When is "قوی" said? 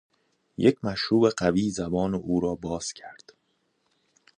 1.29-1.69